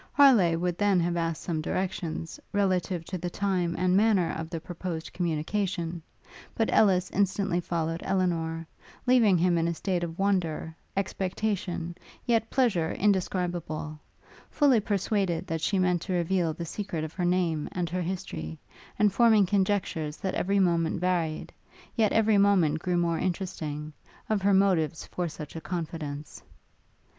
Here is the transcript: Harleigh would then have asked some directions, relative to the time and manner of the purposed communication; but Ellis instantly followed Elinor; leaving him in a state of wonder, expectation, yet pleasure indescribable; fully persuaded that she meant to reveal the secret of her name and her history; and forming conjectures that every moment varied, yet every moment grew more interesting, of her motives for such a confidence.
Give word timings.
Harleigh 0.13 0.55
would 0.57 0.79
then 0.79 0.99
have 0.99 1.15
asked 1.15 1.43
some 1.43 1.61
directions, 1.61 2.39
relative 2.53 3.05
to 3.05 3.19
the 3.19 3.29
time 3.29 3.75
and 3.77 3.95
manner 3.95 4.33
of 4.35 4.49
the 4.49 4.59
purposed 4.59 5.13
communication; 5.13 6.01
but 6.55 6.73
Ellis 6.73 7.11
instantly 7.11 7.59
followed 7.59 8.01
Elinor; 8.03 8.65
leaving 9.05 9.37
him 9.37 9.59
in 9.59 9.67
a 9.67 9.75
state 9.75 10.03
of 10.03 10.17
wonder, 10.17 10.75
expectation, 10.97 11.95
yet 12.25 12.49
pleasure 12.49 12.91
indescribable; 12.93 13.99
fully 14.49 14.79
persuaded 14.79 15.45
that 15.45 15.61
she 15.61 15.77
meant 15.77 16.01
to 16.01 16.13
reveal 16.13 16.51
the 16.55 16.65
secret 16.65 17.03
of 17.03 17.13
her 17.13 17.23
name 17.25 17.69
and 17.71 17.87
her 17.91 18.01
history; 18.01 18.57
and 18.97 19.13
forming 19.13 19.45
conjectures 19.45 20.17
that 20.17 20.33
every 20.33 20.57
moment 20.57 20.99
varied, 20.99 21.53
yet 21.95 22.11
every 22.11 22.39
moment 22.39 22.79
grew 22.79 22.97
more 22.97 23.19
interesting, 23.19 23.93
of 24.31 24.41
her 24.41 24.53
motives 24.55 25.05
for 25.05 25.27
such 25.29 25.55
a 25.55 25.61
confidence. 25.61 26.41